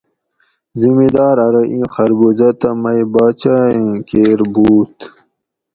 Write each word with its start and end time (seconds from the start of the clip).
زمیدار 0.81 1.35
ارو 1.47 1.63
ایں 1.71 1.85
خربوزاۤ 1.93 2.53
تہ 2.59 2.69
مئ 2.81 3.01
باچہ 3.13 3.55
ایں 3.75 3.91
کیر 4.09 4.39
بووت 4.53 4.97